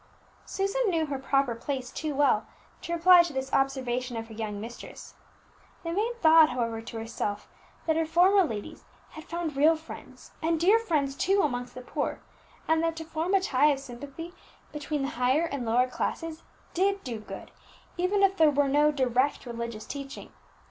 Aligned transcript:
Susan 0.47 0.89
knew 0.89 1.05
her 1.05 1.19
proper 1.19 1.53
place 1.53 1.91
too 1.91 2.15
well 2.15 2.47
to 2.81 2.91
reply 2.91 3.21
to 3.21 3.33
this 3.33 3.53
observation 3.53 4.17
of 4.17 4.29
her 4.29 4.33
young 4.33 4.59
mistress; 4.59 5.13
the 5.83 5.91
maid 5.91 6.19
thought, 6.23 6.49
however, 6.49 6.81
to 6.81 6.97
herself 6.97 7.47
that 7.85 7.95
her 7.95 8.05
former 8.07 8.43
ladies 8.43 8.83
had 9.11 9.23
found 9.23 9.55
real 9.55 9.75
friends 9.75 10.31
and 10.41 10.59
dear 10.59 10.79
friends 10.79 11.15
too 11.15 11.41
amongst 11.43 11.75
the 11.75 11.81
poor, 11.83 12.19
and 12.67 12.81
that 12.81 12.95
to 12.95 13.05
form 13.05 13.35
a 13.35 13.39
tie 13.39 13.67
of 13.67 13.79
sympathy 13.79 14.33
between 14.73 15.03
the 15.03 15.09
higher 15.09 15.45
and 15.45 15.67
lower 15.67 15.85
classes 15.87 16.41
did 16.73 17.03
do 17.03 17.19
good, 17.19 17.51
even 17.95 18.23
if 18.23 18.37
there 18.37 18.49
were 18.49 18.67
no 18.67 18.91
direct 18.91 19.45
religious 19.45 19.85
teaching. 19.85 20.31